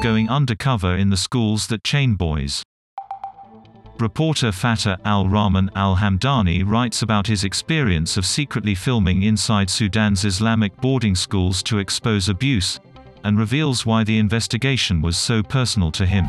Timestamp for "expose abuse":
11.78-12.78